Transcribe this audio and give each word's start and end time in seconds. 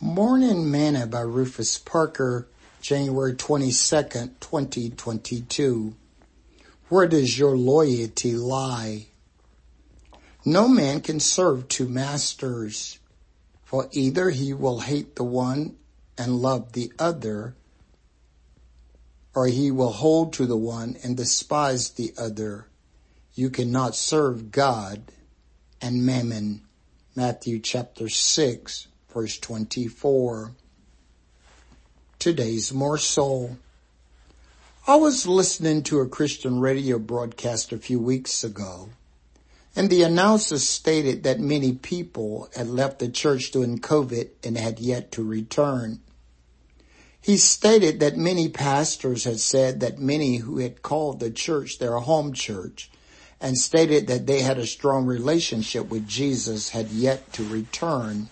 Morning 0.00 0.70
Manna 0.70 1.08
by 1.08 1.22
Rufus 1.22 1.76
Parker, 1.76 2.46
January 2.80 3.34
22nd, 3.34 4.30
2022. 4.38 5.96
Where 6.88 7.08
does 7.08 7.36
your 7.36 7.56
loyalty 7.56 8.36
lie? 8.36 9.08
No 10.44 10.68
man 10.68 11.00
can 11.00 11.18
serve 11.18 11.66
two 11.66 11.88
masters, 11.88 13.00
for 13.64 13.88
either 13.90 14.30
he 14.30 14.54
will 14.54 14.78
hate 14.78 15.16
the 15.16 15.24
one 15.24 15.76
and 16.16 16.36
love 16.36 16.74
the 16.74 16.92
other, 16.96 17.56
or 19.34 19.48
he 19.48 19.72
will 19.72 19.94
hold 19.94 20.32
to 20.34 20.46
the 20.46 20.56
one 20.56 20.96
and 21.02 21.16
despise 21.16 21.90
the 21.90 22.14
other. 22.16 22.68
You 23.34 23.50
cannot 23.50 23.96
serve 23.96 24.52
God 24.52 25.10
and 25.82 26.06
mammon. 26.06 26.62
Matthew 27.16 27.58
chapter 27.58 28.08
6 28.08 28.86
verse 29.12 29.38
24. 29.38 30.52
Today's 32.18 32.72
more 32.72 32.90
morsel. 32.90 33.58
I 34.86 34.96
was 34.96 35.26
listening 35.26 35.82
to 35.84 36.00
a 36.00 36.08
Christian 36.08 36.60
radio 36.60 36.98
broadcast 36.98 37.72
a 37.72 37.78
few 37.78 37.98
weeks 38.00 38.44
ago, 38.44 38.90
and 39.74 39.88
the 39.88 40.02
announcer 40.02 40.58
stated 40.58 41.22
that 41.22 41.40
many 41.40 41.72
people 41.72 42.48
had 42.56 42.68
left 42.68 42.98
the 42.98 43.08
church 43.08 43.50
during 43.50 43.78
COVID 43.78 44.30
and 44.44 44.58
had 44.58 44.78
yet 44.78 45.12
to 45.12 45.22
return. 45.22 46.00
He 47.20 47.36
stated 47.36 48.00
that 48.00 48.16
many 48.16 48.48
pastors 48.48 49.24
had 49.24 49.40
said 49.40 49.80
that 49.80 49.98
many 49.98 50.36
who 50.36 50.58
had 50.58 50.82
called 50.82 51.20
the 51.20 51.30
church 51.30 51.78
their 51.78 51.98
home 51.98 52.32
church 52.32 52.90
and 53.40 53.56
stated 53.56 54.06
that 54.06 54.26
they 54.26 54.40
had 54.40 54.58
a 54.58 54.66
strong 54.66 55.06
relationship 55.06 55.88
with 55.88 56.08
Jesus 56.08 56.70
had 56.70 56.88
yet 56.88 57.32
to 57.34 57.44
return. 57.44 58.28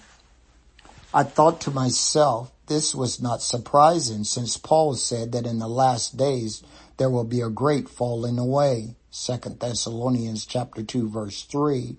I 1.16 1.22
thought 1.22 1.62
to 1.62 1.70
myself, 1.70 2.52
this 2.66 2.94
was 2.94 3.22
not 3.22 3.40
surprising 3.40 4.24
since 4.24 4.58
Paul 4.58 4.96
said 4.96 5.32
that 5.32 5.46
in 5.46 5.60
the 5.60 5.66
last 5.66 6.18
days 6.18 6.62
there 6.98 7.08
will 7.08 7.24
be 7.24 7.40
a 7.40 7.48
great 7.48 7.88
falling 7.88 8.38
away. 8.38 8.96
2 9.12 9.38
Thessalonians 9.58 10.44
chapter 10.44 10.82
2 10.82 11.08
verse 11.08 11.44
3. 11.44 11.96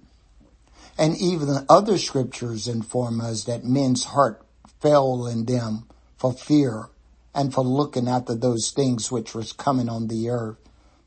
And 1.00 1.18
even 1.18 1.66
other 1.68 1.98
scriptures 1.98 2.68
inform 2.68 3.20
us 3.20 3.46
that 3.46 3.66
men's 3.66 4.04
heart 4.04 4.46
fell 4.82 5.26
in 5.26 5.46
them 5.46 5.88
for 6.16 6.32
fear 6.32 6.90
and 7.34 7.52
for 7.52 7.64
looking 7.64 8.08
after 8.08 8.36
those 8.36 8.70
things 8.70 9.12
which 9.12 9.34
was 9.34 9.52
coming 9.52 9.90
on 9.90 10.10
the 10.10 10.30
earth. 10.30 10.58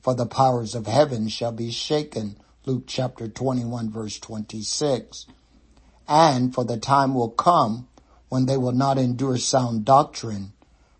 For 0.03 0.16
the 0.16 0.27
powers 0.27 0.75
of 0.75 0.88
heaven 0.88 1.28
shall 1.28 1.53
be 1.53 1.70
shaken. 1.70 2.38
Luke 2.66 2.88
chapter 2.88 3.28
21 3.28 3.88
verse 3.88 4.19
26. 4.19 5.27
And 6.08 6.53
for 6.53 6.64
the 6.64 6.77
time 6.77 7.14
will 7.14 7.31
come 7.31 7.86
when 8.31 8.47
they 8.47 8.56
will 8.56 8.73
not 8.73 8.97
endure 8.97 9.36
sound 9.36 9.84
doctrine, 9.84 10.53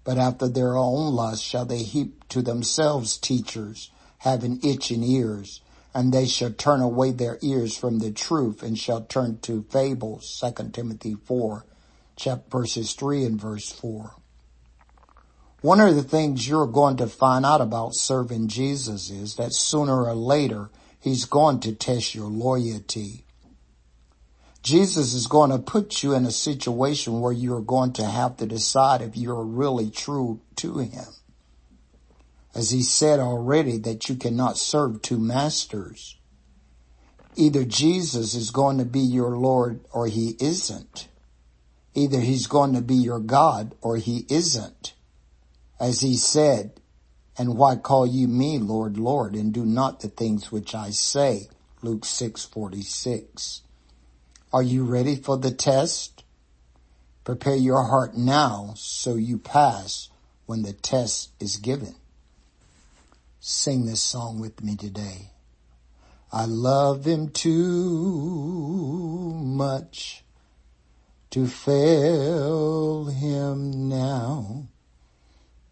but 0.05 0.19
after 0.19 0.48
their 0.48 0.77
own 0.77 1.14
lust 1.14 1.42
shall 1.42 1.64
they 1.64 1.83
heap 1.83 2.28
to 2.28 2.42
themselves 2.42 3.17
teachers, 3.17 3.91
having 4.19 4.61
itching 4.62 5.03
ears, 5.03 5.62
and 5.95 6.12
they 6.12 6.27
shall 6.27 6.50
turn 6.50 6.81
away 6.81 7.12
their 7.12 7.39
ears 7.41 7.77
from 7.77 8.00
the 8.00 8.11
truth 8.11 8.62
and 8.62 8.78
shall 8.78 9.00
turn 9.03 9.39
to 9.39 9.62
fables. 9.70 10.42
2 10.56 10.70
Timothy 10.70 11.14
4, 11.25 11.64
chapter 12.17 12.50
verses 12.50 12.92
3 12.92 13.25
and 13.25 13.41
verse 13.41 13.70
4. 13.70 14.12
One 15.62 15.81
of 15.81 15.94
the 15.94 16.03
things 16.03 16.48
you're 16.48 16.67
going 16.67 16.97
to 16.97 17.06
find 17.06 17.47
out 17.47 17.61
about 17.61 17.94
serving 17.94 18.48
Jesus 18.48 19.11
is 19.11 19.37
that 19.37 19.53
sooner 19.53 20.05
or 20.05 20.15
later, 20.15 20.70
he's 20.98 21.27
going 21.27 21.61
to 21.61 21.75
test 21.75 22.15
your 22.15 22.28
loyalty. 22.28 23.25
Jesus 24.62 25.14
is 25.14 25.27
going 25.27 25.50
to 25.50 25.58
put 25.58 26.03
you 26.03 26.14
in 26.14 26.27
a 26.27 26.30
situation 26.30 27.20
where 27.20 27.33
you're 27.33 27.62
going 27.62 27.94
to 27.94 28.05
have 28.05 28.36
to 28.36 28.47
decide 28.47 29.00
if 29.00 29.16
you're 29.16 29.42
really 29.42 29.91
true 29.91 30.41
to 30.56 30.78
him. 30.78 31.06
As 32.55 32.70
he 32.70 32.83
said 32.83 33.20
already 33.20 33.78
that 33.78 34.08
you 34.08 34.16
cannot 34.16 34.58
serve 34.58 35.00
two 35.00 35.19
masters. 35.19 36.19
Either 37.37 37.65
Jesus 37.65 38.34
is 38.34 38.50
going 38.50 38.78
to 38.78 38.84
be 38.84 39.00
your 39.00 39.37
Lord 39.37 39.81
or 39.93 40.09
he 40.09 40.37
isn't. 40.41 41.09
Either 41.94 42.21
he's 42.21 42.47
going 42.47 42.75
to 42.75 42.82
be 42.82 42.97
your 42.97 43.21
God 43.21 43.75
or 43.81 43.97
he 43.97 44.27
isn't. 44.28 44.94
As 45.78 46.00
he 46.00 46.16
said, 46.16 46.81
and 47.38 47.56
why 47.56 47.77
call 47.77 48.06
you 48.06 48.28
me 48.28 48.59
Lord, 48.59 48.98
Lord, 48.98 49.34
and 49.34 49.54
do 49.54 49.65
not 49.65 50.00
the 50.00 50.09
things 50.09 50.53
which 50.53 50.75
I 50.75 50.91
say? 50.91 51.48
Luke 51.82 52.04
6, 52.04 52.44
46. 52.44 53.62
Are 54.53 54.62
you 54.65 54.83
ready 54.83 55.15
for 55.15 55.37
the 55.37 55.53
test? 55.53 56.25
Prepare 57.22 57.55
your 57.55 57.84
heart 57.84 58.16
now 58.16 58.72
so 58.77 59.15
you 59.15 59.38
pass 59.38 60.09
when 60.47 60.62
the 60.62 60.72
test 60.72 61.31
is 61.38 61.55
given. 61.56 61.94
Sing 63.39 63.87
this 63.87 64.00
song 64.00 64.41
with 64.41 64.60
me 64.65 64.75
today. 64.75 65.31
I 66.33 66.47
love 66.47 67.06
him 67.06 67.28
too 67.28 67.53
much 69.41 70.25
to 71.31 71.47
fail 71.47 73.05
him 73.05 73.89
now. 73.89 74.66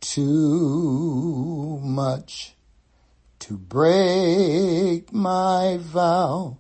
Too 0.00 1.80
much 1.82 2.54
to 3.40 3.58
break 3.58 5.12
my 5.12 5.78
vow 5.80 6.58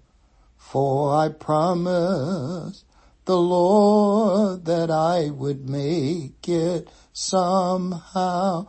for 0.70 1.16
I 1.16 1.30
promised 1.30 2.84
the 3.24 3.38
Lord 3.38 4.66
that 4.66 4.90
I 4.90 5.30
would 5.30 5.66
make 5.66 6.46
it 6.46 6.90
somehow. 7.10 8.68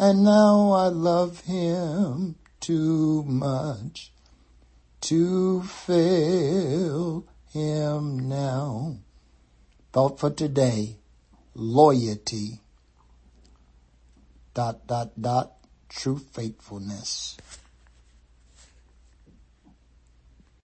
And 0.00 0.24
now 0.24 0.72
I 0.72 0.88
love 0.88 1.42
him 1.42 2.34
too 2.58 3.22
much 3.22 4.12
to 5.02 5.62
fail 5.62 7.24
him 7.52 8.28
now. 8.28 8.96
Thought 9.92 10.18
for 10.18 10.30
today, 10.30 10.98
loyalty, 11.54 12.58
dot, 14.54 14.88
dot, 14.88 15.12
dot, 15.20 15.52
true 15.88 16.18
faithfulness. 16.18 17.36